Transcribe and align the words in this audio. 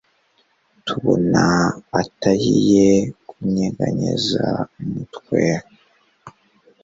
tubona 0.85 1.43
atayiye 2.01 2.87
kunyeganyeza 3.27 4.45
umutwe 4.79 5.41